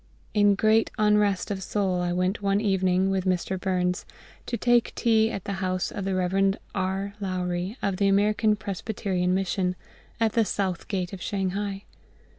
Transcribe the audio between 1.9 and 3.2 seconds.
I went one evening,